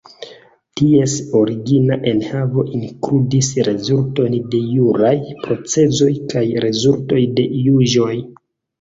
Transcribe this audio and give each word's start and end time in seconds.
Ties 0.79 1.13
origina 1.39 1.97
enhavo 2.13 2.65
inkludis 2.79 3.51
rezultojn 3.69 4.41
de 4.57 4.65
juraj 4.81 5.15
procesoj 5.47 6.13
kaj 6.35 6.47
rezultoj 6.69 7.25
de 7.41 7.51
juĝoj. 7.71 8.15